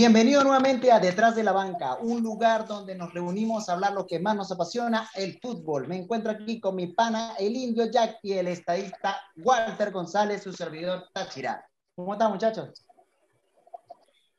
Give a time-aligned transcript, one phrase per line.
[0.00, 4.06] Bienvenido nuevamente a Detrás de la Banca, un lugar donde nos reunimos a hablar lo
[4.06, 5.88] que más nos apasiona, el fútbol.
[5.88, 10.52] Me encuentro aquí con mi pana, el indio Jack y el estadista Walter González, su
[10.52, 11.66] servidor Táchira.
[11.96, 12.87] ¿Cómo están, muchachos?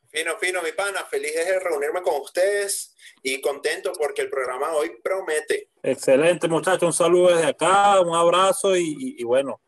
[0.10, 1.06] Fino, fino, mi pana.
[1.10, 5.70] Feliz de reunirme con ustedes y contento porque el programa hoy promete.
[5.84, 6.84] Excelente, muchachos.
[6.84, 9.60] Un saludo desde acá, un abrazo y, y bueno,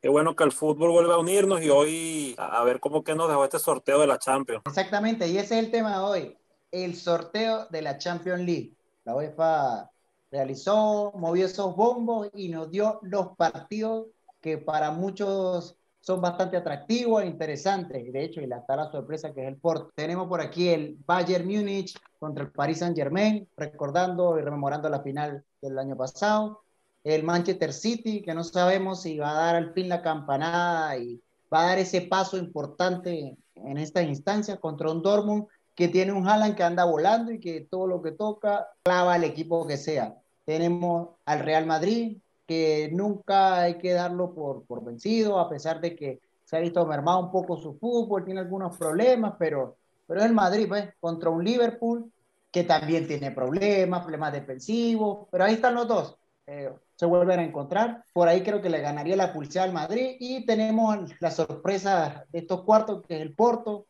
[0.00, 3.28] Qué bueno que el fútbol vuelva a unirnos y hoy a ver cómo que nos
[3.28, 4.62] dejó este sorteo de la Champions.
[4.66, 6.38] Exactamente, y ese es el tema de hoy,
[6.70, 8.74] el sorteo de la Champions League.
[9.04, 9.90] La UEFA
[10.30, 14.06] realizó, movió esos bombos y nos dio los partidos
[14.40, 18.12] que para muchos son bastante atractivos e interesantes.
[18.12, 19.90] De hecho, y está la sorpresa que es el Porto.
[19.94, 25.00] Tenemos por aquí el Bayern Múnich contra el Paris Saint Germain, recordando y rememorando la
[25.00, 26.62] final del año pasado
[27.04, 31.20] el Manchester City, que no sabemos si va a dar al fin la campanada y
[31.52, 36.28] va a dar ese paso importante en esta instancia contra un Dortmund que tiene un
[36.28, 40.16] Haaland que anda volando y que todo lo que toca clava al equipo que sea.
[40.44, 45.94] Tenemos al Real Madrid, que nunca hay que darlo por, por vencido, a pesar de
[45.94, 50.26] que se ha visto mermado un poco su fútbol, tiene algunos problemas, pero, pero es
[50.26, 52.10] el Madrid, pues, contra un Liverpool
[52.50, 56.16] que también tiene problemas, problemas defensivos, pero ahí están los dos.
[56.46, 58.02] Eh, se vuelven a encontrar.
[58.14, 60.16] Por ahí creo que le ganaría la pulsada al Madrid.
[60.18, 63.86] Y tenemos la sorpresa de estos cuartos, que es el Porto,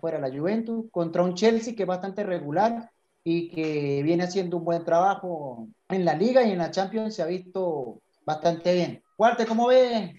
[0.00, 2.90] fuera la Juventus, contra un Chelsea que es bastante regular
[3.22, 7.22] y que viene haciendo un buen trabajo en la liga y en la Champions se
[7.22, 9.02] ha visto bastante bien.
[9.18, 10.12] Walter, ¿cómo ves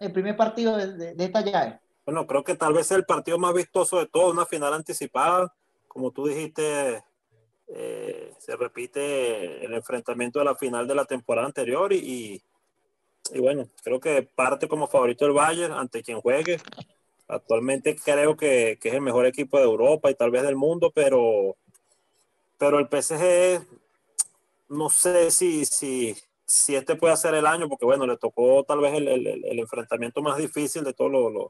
[0.00, 1.80] el primer partido de, de esta llave?
[2.04, 5.52] Bueno, creo que tal vez es el partido más vistoso de todo, una final anticipada.
[5.88, 7.02] Como tú dijiste,
[7.68, 12.40] eh, se repite el enfrentamiento de la final de la temporada anterior y,
[13.32, 16.60] y, bueno, creo que parte como favorito el Bayern ante quien juegue.
[17.26, 20.92] Actualmente creo que, que, es el mejor equipo de Europa y tal vez del mundo,
[20.94, 21.56] pero,
[22.56, 23.66] pero el PSG
[24.68, 28.80] no sé si, si, si este puede ser el año, porque bueno, le tocó tal
[28.80, 31.46] vez el, el, el enfrentamiento más difícil de todos los, los,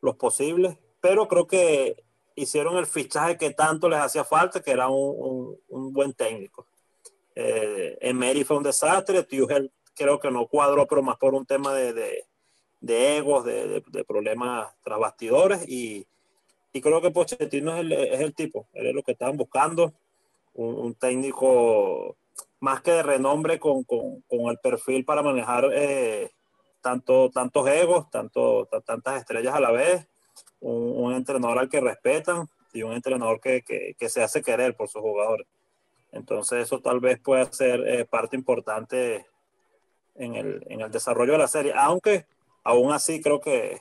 [0.00, 2.04] los posibles, pero creo que
[2.36, 6.66] hicieron el fichaje que tanto les hacía falta, que era un, un, un buen técnico.
[7.34, 11.72] Eh, Emery fue un desastre, Tuchel creo que no cuadró, pero más por un tema
[11.72, 12.24] de, de,
[12.80, 16.06] de egos, de, de, problemas tras bastidores, y,
[16.72, 19.94] y, creo que Pochettino es el, es el tipo, él es lo que estaban buscando,
[20.54, 22.16] un, un técnico
[22.64, 26.30] más que de renombre con, con, con el perfil para manejar eh,
[26.80, 30.08] tanto, tantos egos, tanto, tantas estrellas a la vez,
[30.60, 34.74] un, un, entrenador al que respetan y un entrenador que, que, que, se hace querer
[34.74, 35.46] por sus jugadores.
[36.10, 39.26] Entonces eso tal vez pueda ser eh, parte importante
[40.14, 42.24] en el, en el, desarrollo de la serie, aunque
[42.62, 43.78] aún así creo que,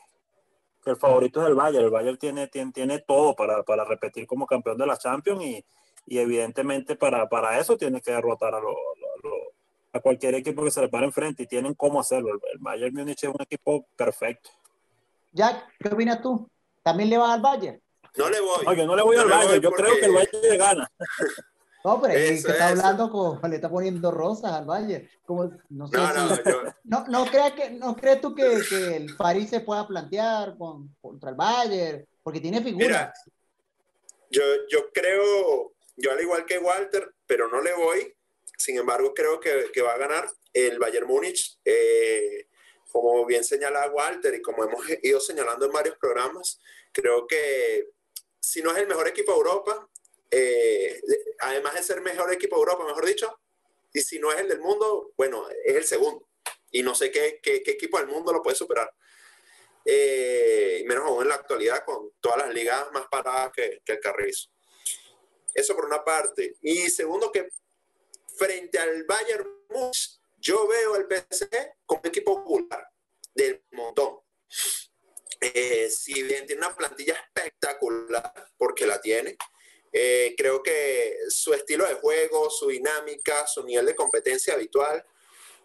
[0.83, 1.85] que el favorito es el Bayern.
[1.85, 5.65] El Bayern tiene, tiene, tiene todo para, para, repetir como campeón de la Champions y,
[6.06, 9.36] y evidentemente para, para, eso tiene que derrotar a, lo, lo, lo,
[9.94, 12.30] a cualquier equipo que se le pare enfrente y tienen cómo hacerlo.
[12.30, 14.50] El, el Bayern Múnich es un equipo perfecto.
[15.31, 16.47] Jack, ¿qué opinas tú?
[16.84, 17.81] ¿También le vas al Bayern?
[18.18, 18.66] No le voy.
[18.68, 19.62] Oye, no le voy no al Bayern.
[19.62, 19.84] Yo porque...
[19.84, 20.92] creo que el Bayern gana.
[21.84, 25.09] No, pero es que está hablando con, le está poniendo rosas al Bayern.
[25.25, 26.63] Como, no, sé no, si, no, yo...
[26.84, 30.96] no, no, crea que, no crees tú que, que, el París se pueda plantear con,
[31.02, 32.88] contra el Bayern, porque tiene figuras.
[32.88, 33.13] Mira,
[34.30, 38.16] yo, yo creo, yo al igual que Walter, pero no le voy.
[38.58, 41.59] Sin embargo, creo que, que va a ganar el Bayern Múnich.
[41.66, 42.48] Eh,
[42.94, 46.59] como bien señala Walter y como hemos ido señalando en varios programas,
[46.92, 47.90] creo que
[48.40, 49.90] si no es el mejor equipo de Europa,
[50.30, 51.02] eh,
[51.40, 53.40] además de ser mejor equipo de Europa, mejor dicho,
[53.92, 56.30] y si no es el del mundo, bueno, es el segundo.
[56.70, 58.92] Y no sé qué, qué, equipo del mundo lo puede superar.
[59.86, 64.00] Eh, menos aún en la actualidad con todas las ligas más paradas que, que el
[64.00, 64.53] Carrizo.
[65.53, 66.58] Eso por una parte.
[66.62, 67.50] Y segundo, que
[68.38, 71.50] frente al Bayern Múnich, yo veo el PSG
[71.86, 72.88] como un equipo popular
[73.33, 74.19] del montón.
[75.39, 79.38] Eh, si bien tiene una plantilla espectacular, porque la tiene,
[79.92, 85.06] eh, creo que su estilo de juego, su dinámica, su nivel de competencia habitual,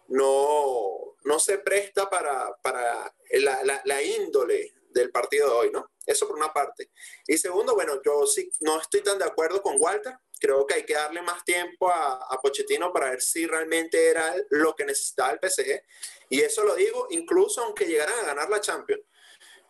[0.09, 5.91] no, no se presta para, para la, la, la, índole del partido de hoy, ¿no?
[6.09, 6.89] Eso por una parte.
[7.27, 10.83] Y segundo, bueno, yo sí no estoy tan de acuerdo con Walter creo que hay
[10.83, 15.31] que darle más tiempo a, a, Pochettino para ver si realmente era lo que necesitaba
[15.31, 15.81] el PSG.
[16.29, 19.03] Y eso lo digo incluso aunque llegaran a ganar la Champions.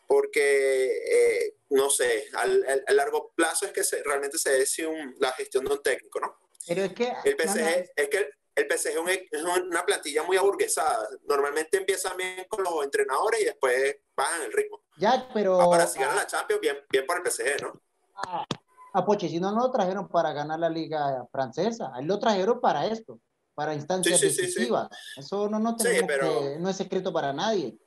[0.08, 4.88] Porque, eh, no sé, al, al, a largo plazo es que se, realmente se decide
[4.88, 6.36] un, la gestión de un técnico, ¿no?
[6.68, 7.14] Pero es que...
[7.26, 7.86] El PSG, no, no.
[7.96, 11.08] Es que el PSG es una plantilla muy aburguesada.
[11.28, 14.82] Normalmente empiezan bien con los entrenadores y después bajan el ritmo.
[14.98, 15.60] Ya, pero.
[15.60, 17.82] Ahora, si ganan la Champions, bien, bien por el PSG, ¿no?
[18.16, 18.46] A,
[18.94, 21.92] a Pochettino no lo trajeron para ganar la Liga Francesa.
[22.00, 23.20] Él lo trajeron para esto,
[23.54, 24.90] para instancias decisivas.
[25.16, 27.78] Eso no, no, tenemos que, no es secreto para nadie.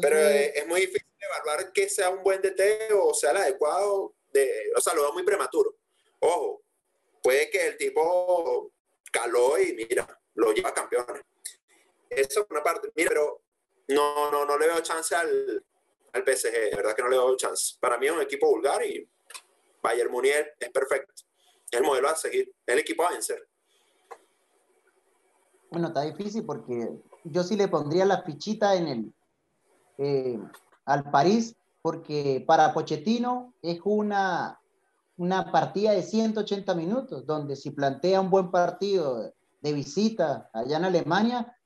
[0.00, 4.14] pero es, muy difícil evaluar que sea un buen DT o sea el adecuado.
[4.32, 5.76] De, o sea, lo veo muy prematuro.
[6.18, 6.62] Ojo,
[7.22, 8.72] puede que el tipo
[9.14, 11.22] caló y mira, lo lleva a campeones.
[12.10, 12.90] Eso es una parte.
[12.96, 13.40] Mira, pero
[13.88, 15.64] no, no, no le veo chance al,
[16.12, 17.76] al PSG, de verdad que no le veo chance.
[17.80, 19.08] Para mí es un equipo vulgar y
[19.80, 21.12] Bayern Munier es perfecto.
[21.70, 23.46] Es el modelo a seguir, es el equipo a vencer.
[25.70, 26.88] Bueno, está difícil porque
[27.24, 29.14] yo sí le pondría la fichita en el
[29.98, 30.38] eh,
[30.86, 34.60] al París, porque para Pochettino es una
[35.16, 40.84] una partida de 180 minutos, donde si plantea un buen partido de visita allá en
[40.84, 41.56] Alemania,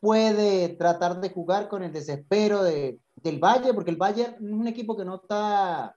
[0.00, 4.66] puede tratar de jugar con el desespero de, del Valle, porque el Valle es un
[4.66, 5.96] equipo que no está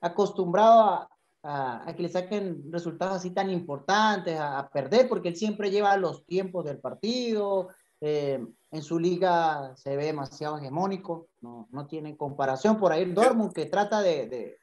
[0.00, 1.10] acostumbrado a,
[1.42, 6.24] a, que le saquen resultados así tan importantes, a, perder, porque él siempre lleva los
[6.26, 7.68] tiempos del partido.
[8.00, 12.78] Eh, en su liga se ve demasiado hegemónico, no, no tiene comparación.
[12.78, 14.59] Por ahí el Dortmund que trata de,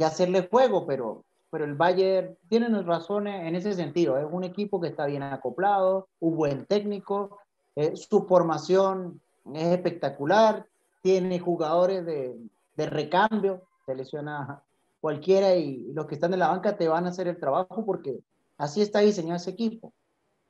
[0.00, 4.18] hacerle juego, pero, pero el Bayern tiene razones en ese sentido.
[4.18, 7.38] Es un equipo que está bien acoplado, un buen técnico,
[7.76, 9.20] eh, su formación
[9.54, 10.66] es espectacular,
[11.02, 12.36] tiene jugadores de,
[12.76, 14.62] de recambio, se lesiona
[15.00, 18.18] cualquiera y los que están en la banca te van a hacer el trabajo porque
[18.58, 19.92] así está diseñado ese equipo,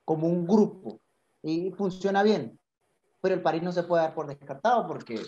[0.05, 1.01] como un grupo,
[1.43, 2.59] y funciona bien.
[3.21, 5.21] Pero el París no se puede dar por descartado porque,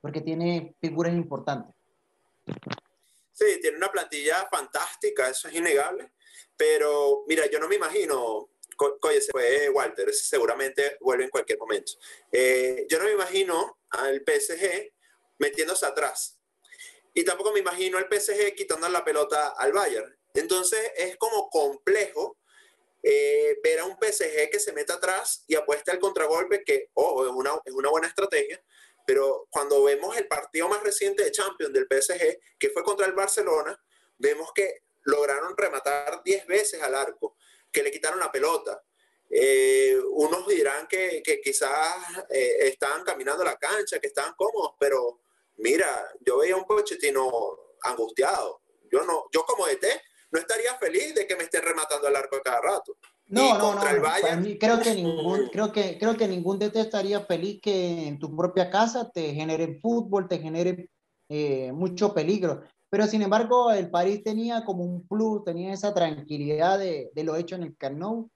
[0.00, 1.75] porque tiene figuras importantes.
[3.32, 6.12] Sí, tiene una plantilla fantástica, eso es innegable.
[6.56, 8.48] Pero mira, yo no me imagino,
[9.02, 11.92] oye, se fue Walter, seguramente vuelve en cualquier momento.
[12.32, 14.92] Eh, yo no me imagino al PSG
[15.38, 16.38] metiéndose atrás.
[17.12, 20.18] Y tampoco me imagino al PSG quitando la pelota al Bayern.
[20.34, 22.38] Entonces es como complejo
[23.02, 27.26] eh, ver a un PSG que se meta atrás y apuesta al contragolpe, que, ojo,
[27.26, 28.62] es, una, es una buena estrategia,
[29.06, 33.12] pero cuando vemos el partido más reciente de Champions del PSG, que fue contra el
[33.12, 33.80] Barcelona,
[34.18, 37.36] vemos que lograron rematar 10 veces al arco,
[37.70, 38.82] que le quitaron la pelota.
[39.30, 41.96] Eh, unos dirán que, que quizás
[42.30, 45.20] eh, estaban caminando la cancha, que estaban cómodos, pero
[45.56, 48.62] mira, yo veía un Pochettino angustiado.
[48.90, 49.86] Yo no, yo como DT
[50.30, 52.96] no estaría feliz de que me estén rematando el arco cada rato.
[53.28, 53.80] No, no, no.
[54.60, 58.70] creo que ningún, creo que, creo que ningún DT estaría feliz que en tu propia
[58.70, 60.88] casa te genere fútbol, te genere
[61.28, 62.62] eh, mucho peligro.
[62.88, 67.34] Pero sin embargo, el París tenía como un plus, tenía esa tranquilidad de, de lo
[67.34, 68.28] hecho en el Camp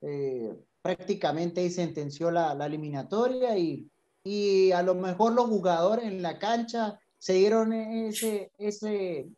[0.00, 3.90] eh, prácticamente ahí sentenció la, la eliminatoria y,
[4.24, 9.28] y, a lo mejor los jugadores en la cancha se dieron ese, ese,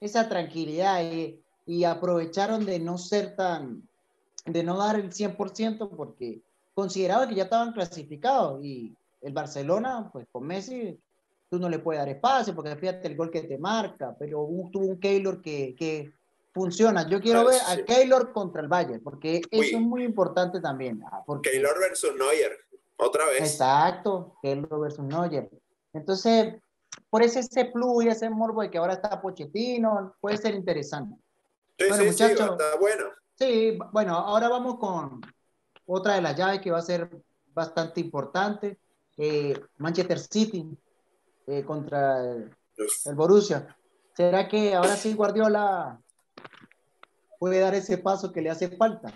[0.00, 3.88] esa tranquilidad y, y aprovecharon de no ser tan,
[4.44, 6.42] de no dar el 100% porque
[6.74, 10.98] consideraba que ya estaban clasificados y el Barcelona, pues con Messi,
[11.48, 14.86] tú no le puedes dar espacio porque fíjate el gol que te marca, pero tuvo
[14.86, 16.12] un Keylor que, que
[16.52, 17.08] funciona.
[17.08, 21.02] Yo quiero ver a Keylor contra el Bayern porque eso es muy importante también.
[21.10, 21.50] Ah, porque...
[21.50, 22.56] Keylor versus Neuer,
[22.96, 23.40] otra vez.
[23.40, 25.50] Exacto, Keylor versus Neuer.
[25.92, 26.54] Entonces,
[27.08, 31.16] por eso ese plus y ese morbo de que ahora está Pochettino puede ser interesante.
[31.78, 33.04] Sí, bueno, sí, muchachos, sí, está bueno.
[33.40, 35.22] Sí, bueno, ahora vamos con
[35.86, 37.08] otra de las llaves que va a ser
[37.54, 38.78] bastante importante.
[39.16, 40.76] Eh, Manchester City
[41.46, 42.50] eh, contra el,
[43.14, 43.74] Borussia.
[44.14, 45.98] ¿Será que ahora sí Guardiola
[47.38, 49.10] puede dar ese paso que le hace falta?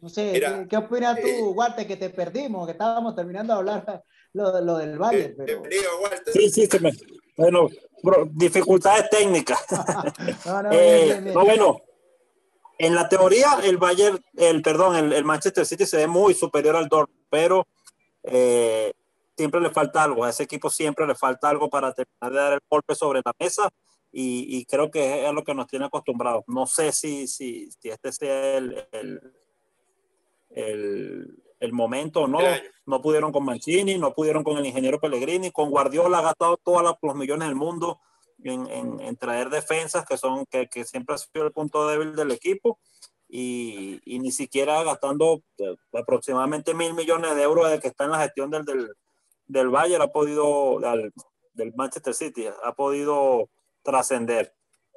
[0.00, 4.04] No sé, ¿qué, opinas tú, eh, Walter, que te perdimos, que estábamos terminando de hablar
[4.32, 5.32] lo, lo del Valle?
[5.38, 5.62] Pero...
[6.32, 6.90] Sí, sí, se me...
[7.36, 7.68] bueno,
[8.32, 9.64] dificultades técnicas.
[10.44, 11.82] no, no, bien, bien, bueno,
[12.78, 16.88] en la teoría, el Bayern, el perdón, el, Manchester City se ve muy superior al
[16.88, 17.66] Dortmund, pero
[18.22, 18.92] eh,
[19.36, 20.24] siempre le falta algo.
[20.24, 23.32] A ese equipo siempre le falta algo para terminar de dar el golpe sobre la
[23.38, 23.70] mesa
[24.14, 26.44] y, creo que es lo que nos tiene acostumbrados.
[26.46, 28.86] No sé si, si, si este sea el,
[30.50, 32.40] el, el, momento o no.
[32.84, 36.96] No pudieron con Mancini, no pudieron con el ingeniero Pellegrini, con Guardiola ha gastado todos
[37.00, 38.00] los millones del mundo
[38.44, 42.30] en, en, traer defensas que son que, que, siempre ha sido el punto débil del
[42.30, 42.78] equipo
[43.28, 48.10] y, y ni siquiera gastando eh, aproximadamente mil millones de euros de que está en
[48.10, 48.90] la gestión del, del,
[49.46, 51.12] del Bayern ha podido del,
[51.54, 53.48] del Manchester City ha podido
[53.82, 54.54] trascender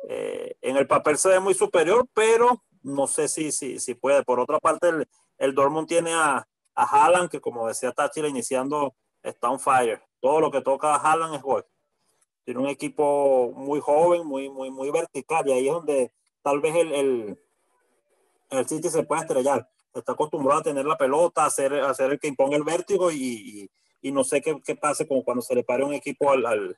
[0.09, 4.23] eh, en el papel se ve muy superior pero no sé si, si, si puede.
[4.23, 8.95] Por otra parte, el, el Dortmund tiene a, a Haaland, que como decía Táchira, iniciando
[9.23, 10.01] está on fire.
[10.21, 11.65] Todo lo que toca a Haaland es gol.
[12.45, 16.11] Tiene un equipo muy joven, muy, muy, muy vertical, y ahí es donde
[16.43, 17.39] tal vez el, el,
[18.51, 19.67] el City se puede estrellar.
[19.95, 23.11] Está acostumbrado a tener la pelota, a hacer, a hacer el que imponga el vértigo,
[23.11, 23.69] y,
[24.01, 26.77] y, no sé qué, qué, pase como cuando se le pare un equipo al, al,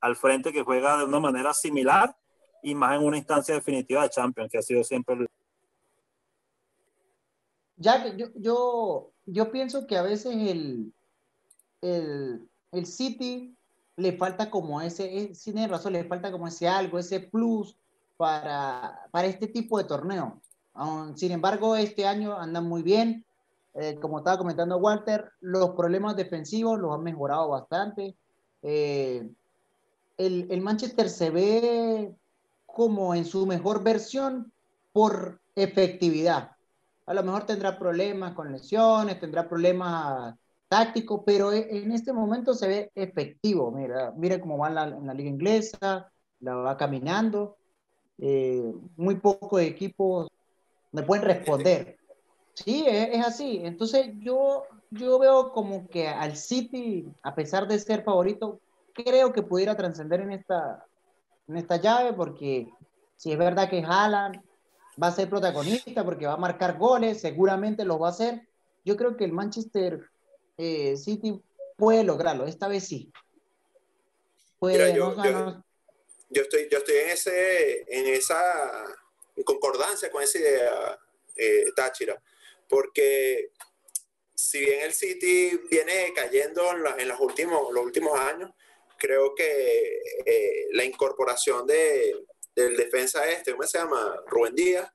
[0.00, 2.16] al frente que juega de una manera similar
[2.62, 5.28] y más en una instancia definitiva de Champions, que ha sido siempre el...
[7.76, 10.92] Ya, yo, yo, yo pienso que a veces el,
[11.80, 13.56] el, el City
[14.00, 17.76] le falta como ese, si tiene razón, le falta como ese algo, ese plus
[18.16, 20.40] para, para este tipo de torneo.
[21.14, 23.24] Sin embargo, este año andan muy bien.
[23.74, 28.16] Eh, como estaba comentando Walter, los problemas defensivos los han mejorado bastante.
[28.62, 29.28] Eh,
[30.16, 32.14] el, el, Manchester se ve
[32.66, 34.52] como en su mejor versión
[34.92, 36.52] por efectividad.
[37.06, 40.34] A lo mejor tendrá problemas con lesiones, tendrá problemas
[40.70, 43.72] tácticos, pero e, en este momento se ve efectivo.
[43.72, 47.56] Mira, mira cómo va la, en la liga inglesa, la va caminando.
[48.18, 50.28] Eh, muy pocos equipos
[50.92, 51.98] me pueden responder.
[52.54, 53.60] Sí, es, es, así.
[53.64, 58.60] Entonces yo, yo veo como que al City, a pesar de ser favorito,
[58.92, 60.84] creo que pudiera trascender en esta,
[61.48, 62.70] en esta llave, porque
[63.16, 64.40] si es verdad que Haaland
[65.02, 68.46] va a ser protagonista, porque va a marcar goles, seguramente lo va a hacer.
[68.84, 70.09] Yo creo que el Manchester
[70.60, 71.40] eh, City
[71.76, 73.10] puede lograrlo, esta vez sí.
[74.58, 75.66] Puede, Mira, yo, no, yo, no...
[76.28, 78.84] yo, estoy, yo estoy en, ese, en esa
[79.44, 81.00] concordancia con esa idea,
[81.36, 82.22] eh, Táchira,
[82.68, 83.52] porque
[84.34, 88.50] si bien el City viene cayendo en, la, en los, últimos, los últimos años,
[88.98, 94.22] creo que eh, la incorporación de, del defensa este, ¿cómo se llama?
[94.26, 94.92] Rubén Díaz,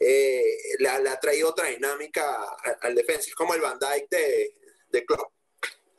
[0.00, 3.28] eh, le, ha traído otra dinámica al, al, defensa.
[3.28, 4.61] Es como el Van Dijk de,
[4.92, 5.26] de Club.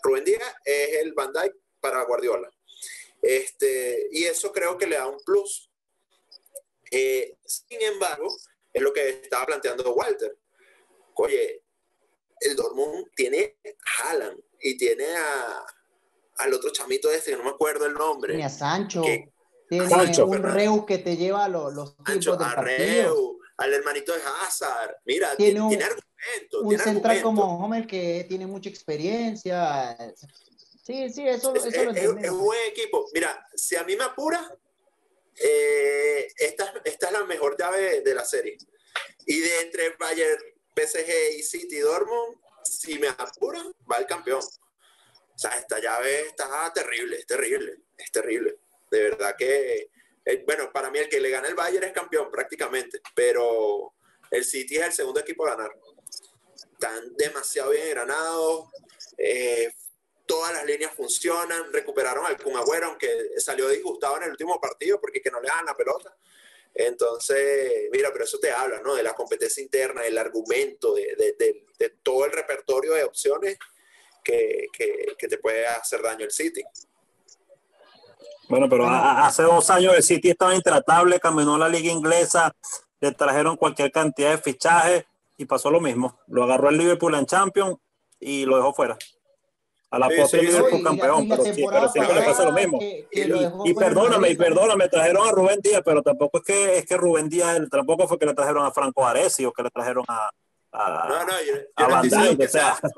[0.01, 2.49] Rubén Díaz es el Van Dijk para Guardiola.
[3.21, 5.69] Este, y eso creo que le da un plus.
[6.91, 8.27] Eh, sin embargo,
[8.71, 10.37] es lo que estaba planteando Walter.
[11.15, 11.63] Oye,
[12.39, 13.57] el Dortmund tiene
[13.97, 15.65] Haaland y tiene a,
[16.37, 18.33] al otro chamito este, que no me acuerdo el nombre.
[18.33, 19.01] Tiene a Sancho.
[19.01, 19.31] Que,
[19.69, 23.37] tiene Sancho, un Reu que te lleva los, los del partido.
[23.57, 24.97] Al hermanito de Hazard.
[25.05, 26.61] Mira, tiene, un, tiene argumento.
[26.61, 27.41] Un tiene central argumento.
[27.41, 29.97] como Homer que tiene mucha experiencia.
[30.83, 33.07] Sí, sí, eso, es, eso es, lo es, es un buen equipo.
[33.13, 34.53] Mira, si a mí me apura,
[35.37, 38.57] eh, esta, esta, es la mejor llave de, de, la serie.
[39.25, 40.41] Y de entre Bayern,
[40.75, 44.41] PSG y City Dortmund, si me apura, va el campeón.
[44.41, 48.57] O sea, esta llave está terrible, es terrible, es terrible.
[48.91, 49.89] De verdad que,
[50.25, 53.93] eh, bueno, para mí el que le gana el Bayern es campeón prácticamente, pero
[54.31, 55.71] el City es el segundo equipo a ganar.
[56.55, 58.69] Están demasiado bien granados,
[59.17, 59.73] eh,
[60.25, 64.99] todas las líneas funcionan, recuperaron al Kun Agüero, aunque salió disgustado en el último partido
[64.99, 66.15] porque que no le dan la pelota.
[66.73, 68.95] Entonces, mira, pero eso te habla, ¿no?
[68.95, 73.57] De la competencia interna, del argumento, de, de, de, de todo el repertorio de opciones
[74.23, 76.63] que, que, que, te puede hacer daño el City.
[78.49, 82.53] Bueno, pero hace dos años el City estaba intratable, caminó la liga inglesa,
[82.99, 85.05] le trajeron cualquier cantidad de fichajes
[85.37, 86.19] y pasó lo mismo.
[86.27, 87.77] Lo agarró el Liverpool en Champions
[88.19, 88.97] y lo dejó fuera.
[89.91, 92.51] A la sí, postre sí, Liverpool sí, campeón, pero, sí, pero, siempre le pasa lo
[92.51, 92.79] mismo.
[92.79, 96.43] Que, que y, lo y perdóname, y perdóname, trajeron a Rubén Díaz, pero tampoco es
[96.43, 99.61] que es que Rubén Díaz, tampoco fue que le trajeron a Franco Aresi o que
[99.61, 100.31] le trajeron a,
[100.71, 102.75] a, no, no, yo, yo, no Dijk, o sea.
[102.75, 102.89] sea,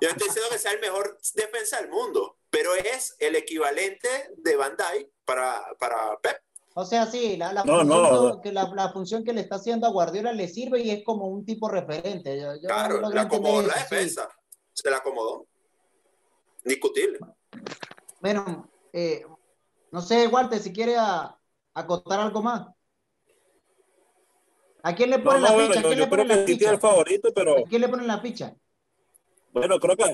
[0.00, 4.56] yo estoy diciendo que sea el mejor defensa del mundo, pero es el equivalente de
[4.56, 6.38] Dijk para, para Pep.
[6.74, 8.40] O sea, sí, la, la, no, función no.
[8.40, 11.26] Que la, la, función que le está haciendo a Guardiola le sirve y es como
[11.26, 12.40] un tipo referente.
[12.40, 14.28] Yo, yo claro, no le acomodó la defensa,
[14.72, 14.82] sí.
[14.82, 15.46] se la acomodó.
[16.64, 17.18] Discutible.
[18.20, 19.24] Bueno, eh,
[19.90, 20.96] no sé, Walter, si quiere
[21.74, 22.68] acotar algo más.
[24.82, 25.82] ¿A quién le ponen no, la ficha?
[25.82, 27.58] Yo, yo creo que City es el favorito, pero.
[27.58, 28.54] ¿A quién le ponen la ficha?
[29.52, 30.04] Bueno, creo que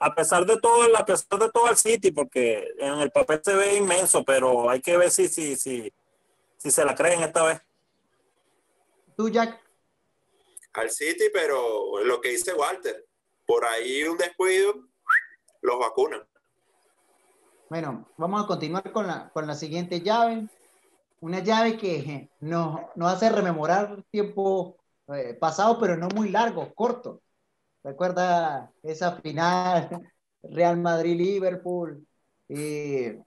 [0.00, 3.54] a pesar de todo, a pesar de todo el City, porque en el papel se
[3.54, 5.92] ve inmenso, pero hay que ver si, si, si,
[6.56, 7.60] si se la creen esta vez.
[9.16, 9.60] ¿Tú, Jack?
[10.74, 13.06] Al City, pero lo que dice Walter,
[13.46, 14.74] por ahí un descuido,
[15.62, 16.26] los vacunan.
[17.68, 20.48] Bueno, vamos a continuar con la, con la siguiente llave
[21.20, 24.76] una llave que nos, nos hace rememorar tiempo
[25.08, 27.20] eh, pasado, pero no muy largo, corto.
[27.88, 32.06] Recuerda esa final Real Madrid-Liverpool,
[32.50, 33.18] eh,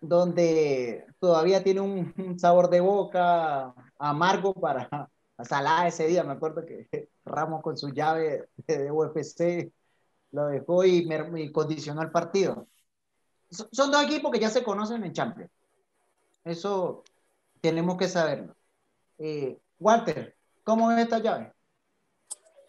[0.00, 5.10] donde todavía tiene un, sabor de boca amargo para
[5.44, 9.70] Salah ese día, me acuerdo que Ramos con su llave de UFC
[10.30, 12.68] lo dejó y, me, condicionó el partido.
[13.50, 15.50] Son dos equipos que ya se conocen en Champions.
[16.42, 17.04] Eso
[17.60, 18.56] tenemos que saberlo.
[19.18, 21.52] Eh, Walter, ¿cómo es esta llave?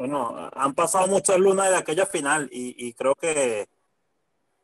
[0.01, 3.67] Bueno, han pasado muchas lunas de aquella final y, creo que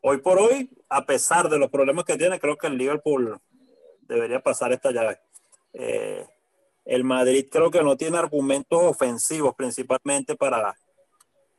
[0.00, 3.38] hoy por hoy, a pesar de los problemas que tiene, creo que el Liverpool
[4.00, 5.20] debería pasar esta llave.
[5.74, 6.26] Eh,
[6.84, 10.76] el Madrid creo que no tiene argumentos ofensivos principalmente para,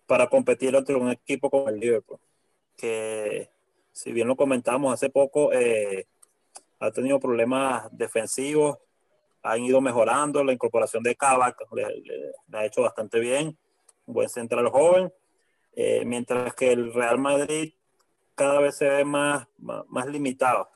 [0.06, 2.20] para competir entre un equipo como el Liverpool,
[2.76, 3.50] que
[3.94, 6.06] si bien lo comentamos hace poco, eh,
[6.82, 8.78] ha tenido problemas defensivos,
[9.42, 13.58] han ido mejorando, la incorporación de Kavak le, ha hecho bastante bien,
[14.10, 15.14] un buen central joven,
[15.76, 17.74] eh, mientras que el Real Madrid
[18.36, 20.68] cada vez se ve más, más, limitado.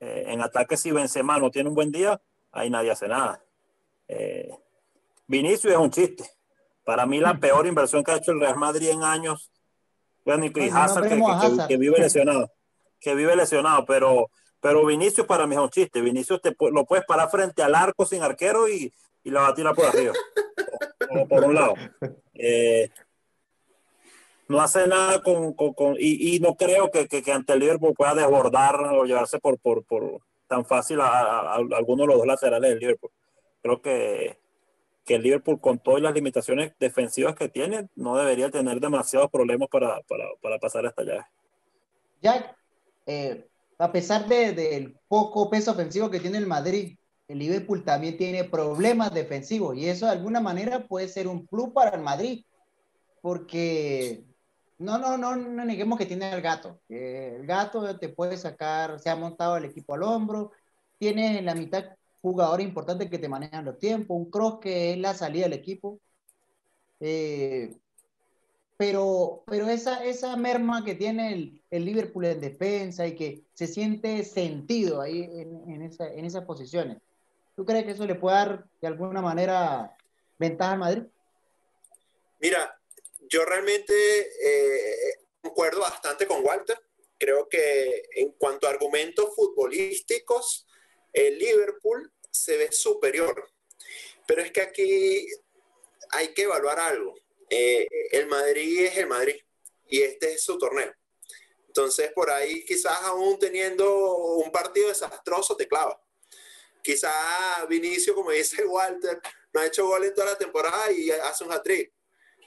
[0.00, 2.20] Eh, en ataque, si Benzema no tiene un buen día,
[2.52, 3.42] ahí nadie hace nada.
[4.08, 4.50] Eh,
[5.26, 6.24] Vinicius es un chiste.
[6.84, 9.50] Para mí, la peor inversión que ha hecho el Real Madrid en años.
[10.24, 11.08] Bueno, y Hazard,
[11.68, 12.50] que, vive lesionado.
[12.98, 16.00] Que vive lesionado, pero, pero Vinicius para mí es un chiste.
[16.00, 19.54] Vinicius te, lo puedes parar frente al arco sin arquero y, y lo va a
[19.54, 20.14] tirar por arriba.
[21.28, 21.74] por un lado.
[22.34, 22.90] Eh,
[24.48, 28.14] no hace nada con, con, y, y, no creo que, que, ante el Liverpool pueda
[28.14, 32.26] desbordar o llevarse por, por, por tan fácil a, a, a, alguno de los dos
[32.26, 33.10] laterales del Liverpool
[33.64, 34.38] creo que,
[35.06, 39.70] que el Liverpool, con todas las limitaciones defensivas que tiene, no debería tener demasiados problemas
[39.70, 41.30] para, para, para pasar hasta allá.
[42.20, 42.56] Jack,
[43.06, 43.48] eh,
[43.78, 48.44] a pesar del de, poco peso ofensivo que tiene el Madrid, el Liverpool también tiene
[48.44, 52.44] problemas defensivos y eso de alguna manera puede ser un plus para el Madrid,
[53.22, 54.24] porque
[54.78, 56.80] no, no, no, no neguemos que tiene el gato.
[56.88, 60.52] el gato te puede sacar, se ha montado el equipo al hombro,
[60.98, 61.84] tiene en la mitad
[62.20, 66.00] jugadores importantes que te manejan los tiempos, un cross que es la salida del equipo.
[67.00, 67.76] Eh,
[68.76, 73.66] pero, pero esa, esa merma que tiene el, el, Liverpool en defensa y que se
[73.66, 76.98] siente sentido ahí en, en, esa, en esas posiciones,
[77.56, 79.96] ¿tú crees que eso le puede dar de alguna manera
[80.38, 81.02] ventaja a Madrid?
[82.40, 82.78] Mira,
[83.30, 83.94] yo realmente
[84.42, 86.78] eh, concuerdo bastante con Walter.
[87.18, 90.66] Creo que en cuanto a argumentos futbolísticos,
[91.12, 93.50] el Liverpool se ve superior.
[94.26, 95.28] Pero es que aquí
[96.10, 97.14] hay que evaluar algo.
[97.48, 99.36] Eh, el Madrid es el Madrid
[99.88, 100.92] y este es su torneo.
[101.66, 106.00] Entonces, por ahí quizás aún teniendo un partido desastroso te clava.
[106.84, 109.20] Quizás Vinicio, como dice Walter,
[109.52, 111.92] no ha hecho gol en toda la temporada y hace un hat-trick.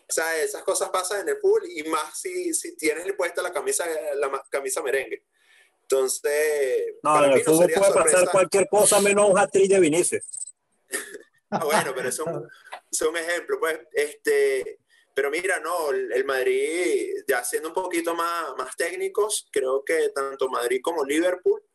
[0.10, 3.52] O sea, esas cosas pasan en el pool y más si, si tienes puesta la
[3.52, 5.26] camisa, la camisa merengue.
[5.82, 10.24] Entonces, no, en el fútbol puede pasar cualquier cosa menos un hat de Vinicius.
[11.50, 12.26] ah, bueno, pero eso
[12.92, 13.80] es un ejemplo, pues.
[13.92, 14.80] Este,
[15.14, 20.48] pero mira, no, el Madrid, ya siendo un poquito más, más técnicos, creo que tanto
[20.48, 21.67] Madrid como Liverpool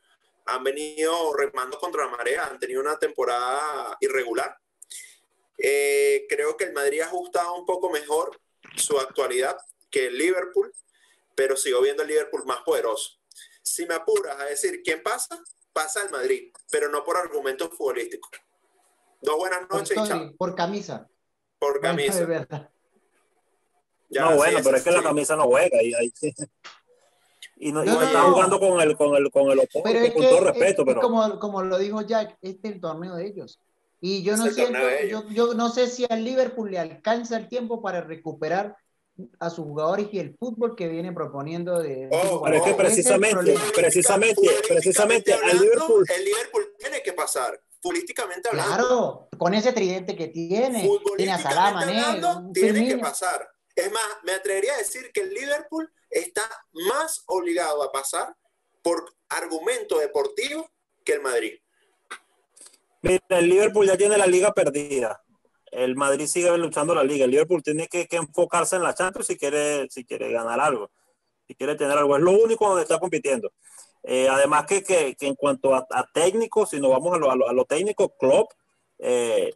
[0.47, 4.57] han venido remando contra la marea, han tenido una temporada irregular.
[5.59, 8.41] Eh, creo que el Madrid ha ajustado un poco mejor
[8.77, 9.57] su actualidad
[9.91, 10.73] que el Liverpool,
[11.35, 13.23] pero sigo viendo el Liverpool más poderoso
[13.63, 18.31] si me apuras a decir quién pasa, pasa el Madrid, pero no por argumentos futbolísticos.
[19.21, 20.33] Dos buenas noches y chao.
[20.37, 21.09] Por camisa.
[21.59, 22.27] Por camisa.
[24.11, 25.81] no, bueno, pero es que la camisa no juega.
[25.83, 25.95] Y,
[27.63, 30.85] y no, está jugando con el, con el, con el con todo respeto.
[30.85, 31.01] pero...
[31.01, 33.61] Como, como lo dijo Jack, este es el torneo de ellos.
[34.01, 37.81] Y yo no, siento, yo, yo, no sé si al Liverpool le alcanza el tiempo
[37.81, 38.77] para recuperar
[39.39, 44.41] a sus jugadores y el fútbol que viene proponiendo de oh, es que precisamente precisamente
[44.67, 46.05] precisamente el Liverpool.
[46.17, 47.61] el Liverpool tiene que pasar.
[47.81, 48.75] Políticamente hablando.
[48.75, 51.85] Claro con ese tridente que tiene tiene a Salah
[52.53, 53.49] tiene que pasar.
[53.77, 58.37] Es más me atrevería a decir que el Liverpool está más obligado a pasar
[58.83, 60.71] por argumento deportivo
[61.05, 61.59] que el Madrid
[63.03, 65.21] Mira, el Liverpool ya tiene la liga perdida
[65.73, 67.25] el Madrid sigue luchando la liga.
[67.25, 70.91] El Liverpool tiene que, enfocarse en la Champions si quiere, si quiere ganar algo,
[71.49, 72.15] si quiere tener algo.
[72.17, 73.53] Es lo único donde está compitiendo.
[74.03, 77.65] Eh, además que, que, en cuanto a, técnicos, si nos vamos a lo, a lo,
[77.65, 78.53] técnico, Klopp
[78.99, 79.51] eh,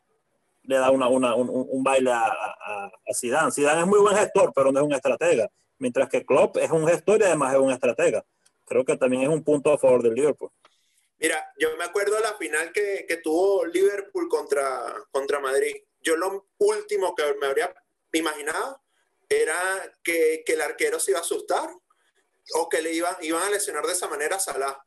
[0.63, 3.53] le da una, una, un, baile a, a, Zidane.
[3.53, 5.49] Zidane es muy buen gestor, pero no es un estratega.
[5.79, 8.25] Mientras que Klopp es un gestor y además es un estratega.
[8.65, 10.51] Creo que también es un punto a favor del Liverpool.
[11.19, 16.17] Mira, yo me acuerdo de la final que, que tuvo Liverpool contra, contra Madrid yo
[16.17, 17.75] lo último que me habría
[18.13, 18.81] imaginado
[19.29, 19.59] era
[20.05, 21.69] que, el arquero se iba a asustar
[22.55, 24.81] o que le iban, iban a lesionar de esa manera a Salah.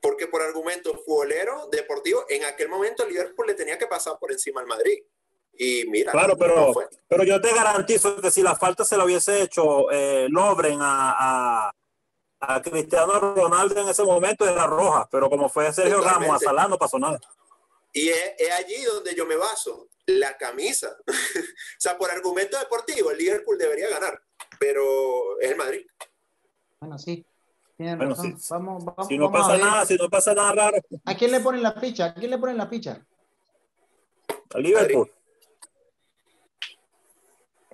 [0.00, 4.62] Porque por argumento futbolero, deportivo, en aquel momento Liverpool le tenía que pasar por encima
[4.62, 5.02] al Madrid.
[5.60, 6.72] Y mira, claro, pero,
[7.08, 11.72] pero yo te garantizo que si la falta se la hubiese hecho eh, Lobren a,
[12.40, 16.68] a, Cristiano Ronaldo en ese momento era roja, pero como fue Sergio Ramos a Salah
[16.68, 17.18] no pasó nada.
[17.92, 20.96] Y es, es, allí donde yo me baso, la camisa.
[21.08, 24.22] o sea, por argumento deportivo, el Liverpool debería ganar,
[24.60, 25.86] pero es el Madrid.
[26.78, 27.26] Bueno, sí.
[27.76, 28.32] Bueno, sí.
[28.50, 30.78] Vamos, vamos, si no pasa nada, si no pasa nada raro.
[31.04, 32.06] ¿A quién le ponen la ficha?
[32.06, 33.04] ¿A quién le ponen la ficha?
[34.54, 35.10] A Liverpool.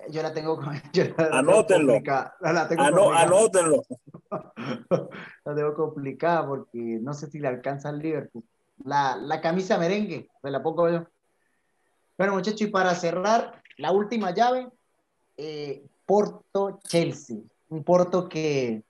[0.09, 0.59] Yo la tengo.
[0.93, 1.99] Yo la anótenlo.
[2.41, 3.83] la tengo anótenlo.
[5.45, 8.43] la tengo complicada porque no sé si le alcanza al Liverpool.
[8.83, 11.05] La, la camisa merengue, me la pongo yo.
[12.17, 14.69] Bueno, muchachos, y para cerrar, la última llave,
[15.37, 17.37] eh, Porto-Chelsea.
[17.69, 18.83] Un Porto que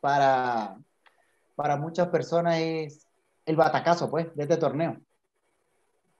[0.00, 0.76] para,
[1.54, 3.06] para muchas personas es
[3.44, 4.98] el batacazo, pues, de este torneo.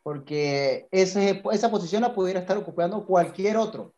[0.03, 3.93] Porque ese, esa posición la pudiera estar ocupando cualquier otro,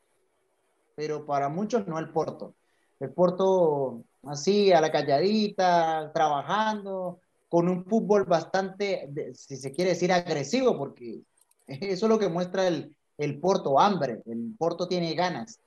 [0.99, 2.57] pero para muchos no el Porto.
[2.99, 10.11] El Porto así, a la calladita, trabajando, con un fútbol bastante, si se quiere decir,
[10.11, 11.21] agresivo, porque
[11.69, 14.23] eso es lo que muestra el, el Porto, hambre.
[14.27, 15.61] El Porto tiene ganas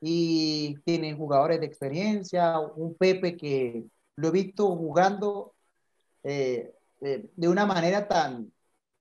[0.00, 3.82] y tiene jugadores de experiencia, un Pepe que
[4.14, 5.54] lo he visto jugando
[6.22, 8.52] eh, eh, de una manera tan,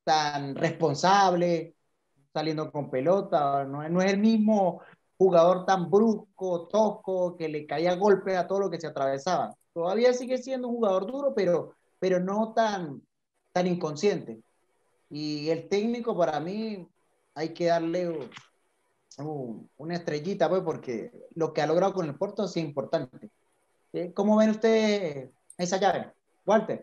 [0.04, 1.76] tan responsable,
[2.34, 4.82] saliendo con pelota, no, no, es el mismo
[5.18, 9.56] jugador tan brusco, tosco, que le caía golpe a todo lo que se atravesaba.
[9.74, 13.02] Todavía sigue siendo un jugador duro, pero, pero no tan,
[13.52, 14.42] tan inconsciente.
[15.10, 16.88] Y el técnico para mí
[17.34, 18.30] hay que darle
[19.78, 23.30] una estrellita, pues, porque lo que ha logrado con el Porto es importante.
[24.14, 26.12] ¿Cómo ven ustedes esa llave?
[26.46, 26.82] Walter.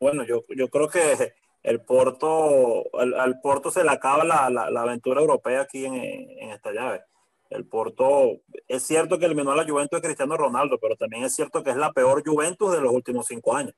[0.00, 1.34] Bueno, yo, yo creo que
[1.66, 6.70] el Porto, al, Porto se le acaba la, la, aventura europea aquí en, en, esta
[6.70, 7.02] llave.
[7.50, 11.34] El Porto, es cierto que eliminó a la Juventus de Cristiano Ronaldo, pero también es
[11.34, 13.74] cierto que es la peor Juventus de los últimos cinco años.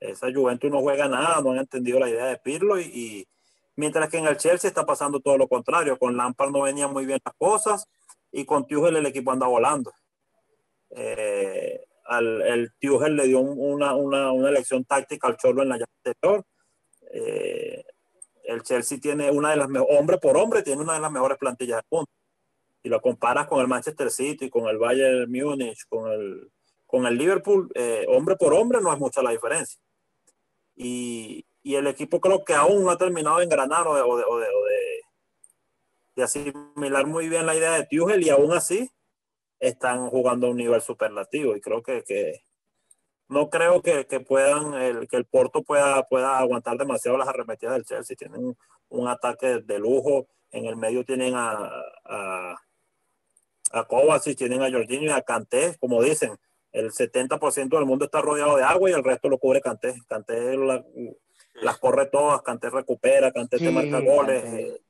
[0.00, 3.28] Esa Juventus no juega nada, no han entendido la idea de Pirlo y
[3.76, 5.96] mientras que en el Chelsea está pasando todo lo contrario.
[6.00, 7.88] Con Lampard no venían muy bien las cosas
[8.32, 9.92] y con Tuchel el equipo anda volando.
[10.90, 15.76] Eh, al, el Tuchel le dio una, una, una, elección táctica al Cholo en la
[15.76, 16.44] llave anterior.
[17.10, 17.84] Eh,
[18.44, 21.38] el Chelsea tiene una de las mejores, hombre por hombre, tiene una de las mejores
[21.38, 22.06] plantillas del.
[22.82, 26.50] Si lo comparas con el Manchester City, con el Bayern Múnich, con el,
[26.86, 29.78] con el Liverpool, eh, hombre por hombre no es mucha la diferencia.
[30.74, 34.16] Y, y el equipo creo que aún no ha terminado de engranar o de, o
[34.16, 34.46] de, o de,
[36.16, 38.90] de, asimilar muy bien la idea de Tuchel y aún así
[39.60, 42.44] están jugando a un nivel superlativo y creo que, que
[43.28, 47.74] no creo que, que, puedan el, que el Porto pueda, pueda aguantar demasiado las arremetidas
[47.74, 48.16] del Chelsea.
[48.16, 48.56] Tienen un,
[48.88, 50.26] un ataque de lujo.
[50.50, 51.70] En el medio tienen a,
[52.04, 52.56] a,
[53.72, 55.76] a Kovacic tienen a Jorginho y a Kanté.
[55.78, 56.38] Como dicen
[56.72, 59.94] el 70% del mundo está rodeado de agua y el resto lo cubre Kanté.
[60.56, 60.84] La,
[61.62, 64.44] las corre todas, Canté recupera, Canté te marca goles.
[64.44, 64.80] Eh,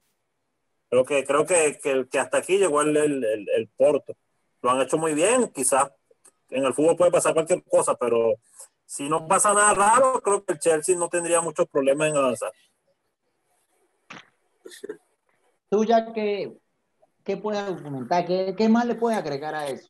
[0.91, 4.17] creo que, creo que, que, hasta aquí llegó el, el, el, Porto.
[4.63, 5.91] Lo han hecho muy bien, quizás
[6.51, 8.35] en el fútbol puede pasar cualquier cosa, pero
[8.87, 12.53] si no pasa nada raro, creo que el Chelsea no tendría muchos problemas en avanzar.
[15.71, 16.59] Tú ya que,
[17.25, 18.27] ¿qué puedes comentar?
[18.27, 19.89] ¿Qué, ¿Qué, más le puedes agregar a eso?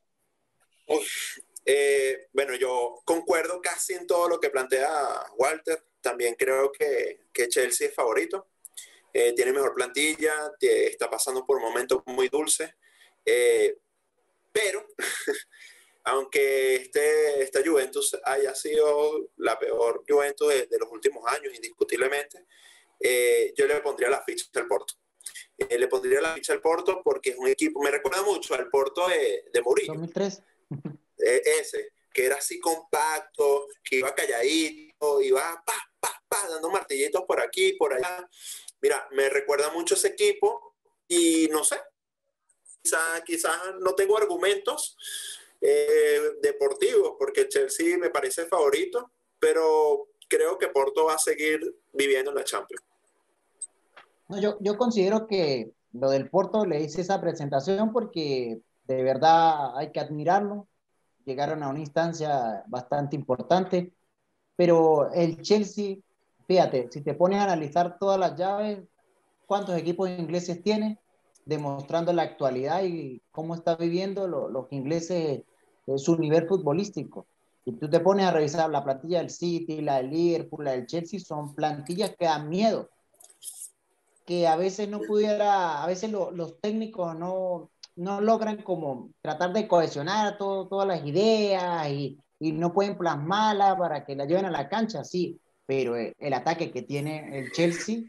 [1.65, 4.89] Eh, bueno, yo concuerdo casi en todo lo que plantea
[5.37, 5.83] Walter.
[6.01, 8.47] También creo que, que Chelsea es favorito.
[9.13, 12.73] Eh, tiene mejor plantilla, está pasando por momentos muy dulces.
[13.25, 13.77] Eh,
[14.51, 14.85] pero,
[16.03, 22.45] aunque este, esta Juventus haya sido la peor Juventus de, los últimos años, indiscutiblemente,
[22.99, 24.95] eh, yo le pondría la ficha al Porto.
[25.57, 29.07] le pondría la ficha al Porto porque es un equipo, me recuerda mucho al Porto
[29.07, 29.93] de, de Mourinho.
[29.93, 30.43] 2003.
[31.17, 37.93] ese, que era así compacto, que iba calladito, iba pa, dando martillitos por aquí, por
[37.93, 38.27] allá.
[38.81, 40.75] Mira, me recuerda mucho ese equipo
[41.07, 41.77] y no sé,
[42.81, 44.97] quizás quizá no tengo argumentos
[45.61, 51.59] eh, deportivos porque Chelsea me parece favorito, pero creo que Porto va a seguir
[51.93, 52.83] viviendo en la Champions.
[54.27, 59.77] No, yo, yo considero que lo del Porto le hice esa presentación porque de verdad
[59.77, 60.67] hay que admirarlo.
[61.25, 63.91] Llegaron a una instancia bastante importante,
[64.55, 65.97] pero el Chelsea
[66.49, 68.79] fíjate, si te pones a analizar todas las llaves,
[69.45, 70.99] cuántos equipos ingleses tiene,
[71.49, 75.41] demostrando la actualidad y cómo está viviendo los ingleses
[75.87, 77.25] eh, su nivel futbolístico.
[77.65, 80.85] Y tú te pones a revisar la plantilla del City, la del Liverpool, la del
[80.85, 82.89] Chelsea, son plantillas que dan miedo.
[84.25, 89.67] que a veces no pudiera, a veces los técnicos no, no logran como tratar de
[89.67, 94.51] cohesionar todo, todas las ideas y, y no pueden plasmarlas para que la lleven a
[94.51, 98.03] la cancha, sí, pero el ataque que tiene el Chelsea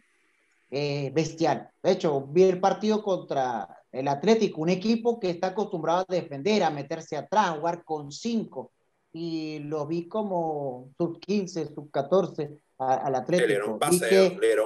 [0.71, 1.71] es bestial.
[1.83, 6.63] De hecho, vi el partido contra el Atlético, un equipo que está acostumbrado a defender,
[6.63, 8.73] a meterse atrás, a jugar con cinco,
[9.13, 13.79] y lo vi como sub 15, sub 14 al Atlético.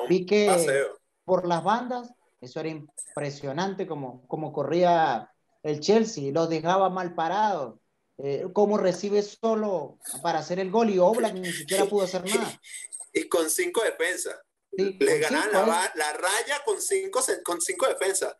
[0.08, 0.86] vi que,
[1.24, 5.30] por las bandas, eso era impresionante como, como corría
[5.62, 7.80] el Chelsea, los dejaba mal parados.
[8.18, 12.60] Eh, cómo recibe solo para hacer el gol y Oblak ni siquiera pudo hacer nada.
[13.16, 14.34] Y con cinco defensas.
[14.76, 18.36] Le ganaban la, la, raya con cinco, con cinco defensas.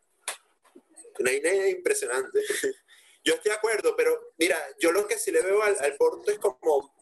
[1.18, 2.40] Una idea impresionante.
[3.24, 6.30] Yo estoy de acuerdo, pero mira, yo lo que sí le veo al, al Porto
[6.30, 6.94] es como,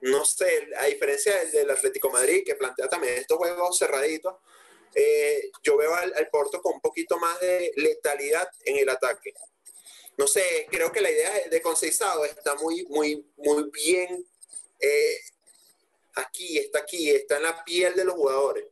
[0.00, 4.34] no sé, a diferencia del, del Atlético Madrid, que plantea también estos juegos cerraditos,
[4.96, 9.32] eh, yo veo al, al, Porto con un poquito más de letalidad en el ataque.
[10.16, 14.26] No sé, creo que la idea de Conceizado está muy, muy, muy bien
[14.80, 15.20] eh,
[16.22, 18.66] aquí, está aquí, está en la piel de los jugadores.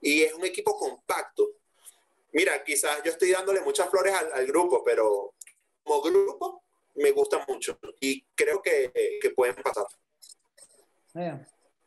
[0.00, 1.48] Y es un equipo compacto.
[2.32, 5.34] Mira, quizás yo estoy dándole muchas flores al, al grupo, pero
[5.82, 6.62] como grupo
[6.98, 9.86] me gusta mucho y creo que, que pueden pasar.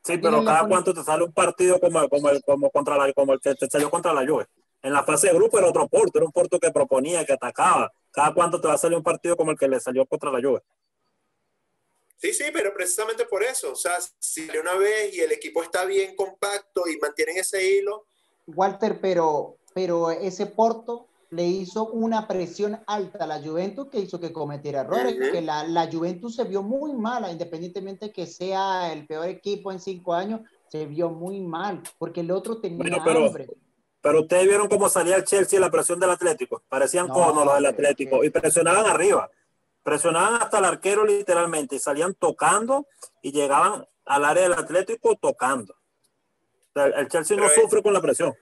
[0.03, 3.33] Sí, pero cada cuánto te sale un partido como, como, el, como, contra la, como
[3.33, 4.47] el que te salió contra la Juve.
[4.81, 7.91] En la fase de grupo era otro Porto, era un Porto que proponía, que atacaba.
[8.09, 10.41] Cada cuánto te va a salir un partido como el que le salió contra la
[10.41, 10.61] Juve.
[12.21, 13.71] Sí, sí, pero precisamente por eso.
[13.71, 17.77] O sea, si de una vez y el equipo está bien compacto y mantienen ese
[17.77, 18.05] hilo.
[18.45, 24.19] Walter, pero, pero ese Porto le hizo una presión alta a la Juventus que hizo
[24.19, 29.07] que cometiera errores, que la, la, Juventus se vio muy mala, independientemente que sea el
[29.07, 33.47] peor equipo en cinco años, se vio muy mal, porque el otro tenía pero, hambre.
[34.01, 37.55] Pero ustedes vieron cómo salía el Chelsea la presión del Atlético, parecían no, conos los
[37.55, 39.31] del Atlético, y presionaban arriba,
[39.83, 42.87] presionaban hasta el arquero literalmente, y salían tocando
[43.21, 45.75] y llegaban al área del Atlético tocando.
[46.75, 48.33] el Chelsea no sufre con la presión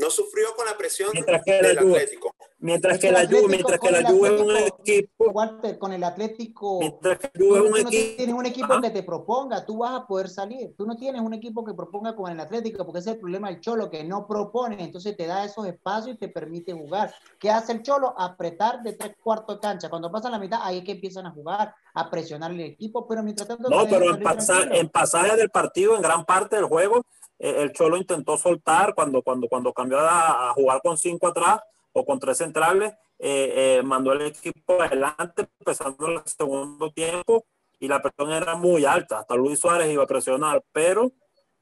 [0.00, 2.34] no sufrió con la presión mientras que del Atlético.
[2.62, 5.32] Mientras que, la Juve, mientras que la Juve es un equipo.
[5.78, 6.78] con el Atlético.
[6.80, 7.84] Mientras que Juve es un tú equipo.
[7.84, 8.82] No tienes un equipo Ajá.
[8.82, 10.74] que te proponga, tú vas a poder salir.
[10.76, 13.48] Tú no tienes un equipo que proponga con el Atlético, porque ese es el problema
[13.48, 17.14] del Cholo, que no propone, entonces te da esos espacios y te permite jugar.
[17.38, 18.14] ¿Qué hace el Cholo?
[18.18, 19.88] Apretar de tres cuartos de cancha.
[19.88, 23.22] Cuando pasa la mitad, ahí es que empiezan a jugar, a presionar el equipo, pero
[23.22, 23.70] mientras tanto.
[23.70, 27.06] No, pero en, pasa, en pasaje del partido, en gran parte del juego,
[27.40, 31.60] el Cholo intentó soltar cuando, cuando, cuando cambió a, a jugar con cinco atrás
[31.92, 37.44] o con tres centrales, eh, eh, mandó el equipo adelante, empezando el segundo tiempo,
[37.78, 39.20] y la presión era muy alta.
[39.20, 41.10] Hasta Luis Suárez iba a presionar, pero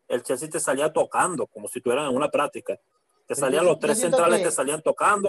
[0.08, 2.78] el Chelsea te salía tocando, como si estuvieran en una práctica.
[3.26, 5.28] Te salían los tres centrales, te salían tocando.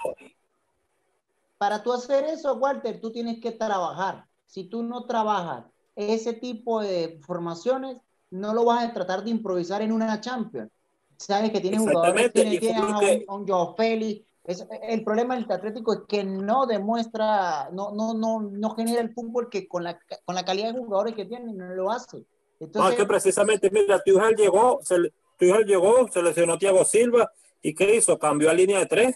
[1.57, 4.25] Para tú hacer eso, Walter, tú tienes que trabajar.
[4.45, 7.97] Si tú no trabajas ese tipo de formaciones,
[8.31, 10.71] no lo vas a tratar de improvisar en una Champions.
[11.17, 15.51] Sabes que tienes jugadores, tienes, tienes a un, un Joao Félix, es, el problema del
[15.51, 19.99] Atlético es que no demuestra, no, no, no, no genera el fútbol que con la,
[20.25, 22.25] con la calidad de jugadores que tiene no lo hace.
[22.59, 24.95] Entonces, no, es que precisamente, mira, Tuchel llegó, se,
[25.37, 28.17] Tuchel llegó, se lesionó Thiago Silva, ¿y qué hizo?
[28.17, 29.15] Cambió a línea de tres,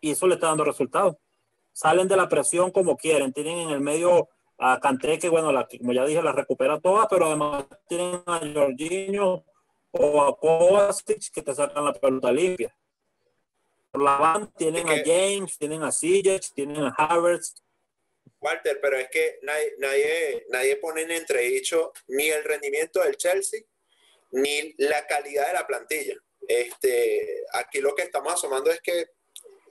[0.00, 1.16] y eso le está dando resultados.
[1.72, 5.66] Salen de la presión como quieren, tienen en el medio a Canté, que bueno, la,
[5.66, 9.44] como ya dije, la recupera toda, pero además tienen a Jorginho
[9.92, 12.76] o a Kovacic que te sacan la pelota limpia.
[13.90, 17.62] Por la banda tienen es que, a James, tienen a Sijic, tienen a Havertz.
[18.40, 23.62] Walter, pero es que nadie, nadie, nadie pone en entredicho ni el rendimiento del Chelsea
[24.30, 26.14] ni la calidad de la plantilla.
[26.46, 29.06] Este, aquí lo que estamos asomando es que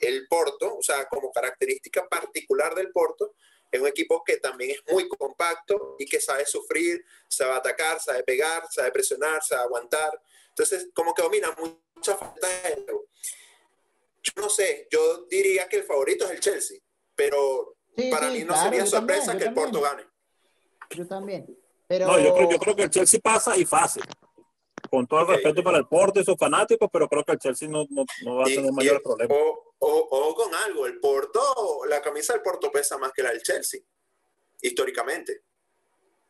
[0.01, 3.35] el Porto, o sea, como característica particular del Porto,
[3.71, 8.23] es un equipo que también es muy compacto y que sabe sufrir, sabe atacar, sabe
[8.23, 10.21] pegar, sabe presionar, sabe aguantar.
[10.49, 13.05] Entonces, como que domina muchas faltas de juego.
[14.23, 16.79] Yo no sé, yo diría que el favorito es el Chelsea,
[17.15, 20.03] pero sí, para sí, mí no claro, sería sorpresa también, que el Porto gane.
[20.89, 21.57] Yo también.
[21.87, 22.07] Pero...
[22.07, 24.03] No, yo creo, yo creo que el Chelsea pasa y fácil.
[24.89, 25.35] Con todo el okay.
[25.37, 28.35] respeto para el Porto y sus fanáticos, pero creo que el Chelsea no, no, no
[28.37, 29.33] va a tener mayor problema.
[29.33, 31.41] O, o, o, con algo, el Porto,
[31.87, 33.81] la camisa del Porto pesa más que la del Chelsea,
[34.61, 35.43] históricamente.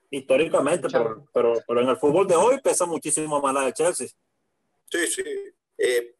[0.09, 4.07] Históricamente, pero, pero, pero en el fútbol de hoy pesa muchísimo más la del Chelsea.
[4.89, 5.23] Sí, sí.
[5.77, 6.15] Eh,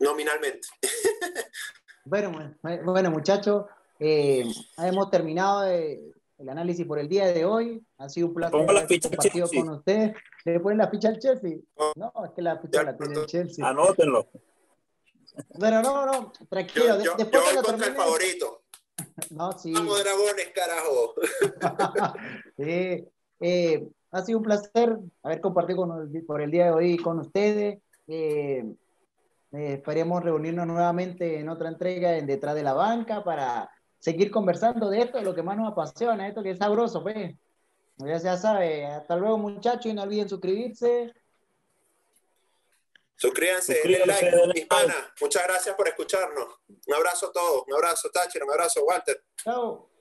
[0.00, 0.68] nominalmente.
[2.04, 3.66] bueno, bueno, muchachos,
[3.98, 4.44] eh,
[4.78, 7.82] hemos terminado de, el análisis por el día de hoy.
[7.98, 10.14] Ha sido un placer haber compartido con usted.
[10.44, 11.56] ¿Le ponen la ficha al Chelsea?
[11.96, 13.26] No, es que la ficha Ya, la tiene el.
[13.26, 13.66] Chelsea.
[13.68, 14.28] Anótenlo.
[15.58, 16.86] Pero no, no, tranquilo.
[16.86, 18.62] Yo, de- yo, yo después voy cuando contra el termine- favorito.
[19.30, 19.72] No, sí.
[19.72, 21.14] Vamos, dragones, carajo.
[22.56, 23.04] Sí,
[23.40, 27.78] eh, ha sido un placer haber compartido con, por el día de hoy con ustedes.
[28.08, 28.64] Eh,
[29.52, 34.88] eh, esperemos reunirnos nuevamente en otra entrega en Detrás de la Banca para seguir conversando
[34.90, 37.34] de esto, de lo que más nos apasiona, esto que es sabroso, pues.
[37.98, 41.14] Ya, ya sabe, hasta luego muchachos y no olviden suscribirse.
[43.16, 44.96] Suscríbanse, denle like, denle panas.
[45.20, 46.46] Muchas gracias por escucharnos.
[46.68, 47.62] Un abrazo a todos.
[47.66, 48.44] Un abrazo, Táchira.
[48.44, 49.24] Un abrazo, Walter.
[49.42, 49.95] Chao.